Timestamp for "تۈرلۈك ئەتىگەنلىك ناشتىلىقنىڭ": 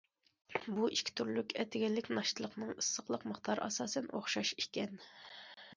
1.19-2.73